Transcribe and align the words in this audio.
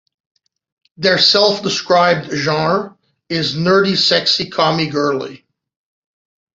Their 0.97 1.19
self-described 1.19 2.31
genre 2.31 2.97
is 3.29 3.53
"Nerdy-Sexy-Commie-Girly". 3.53 5.43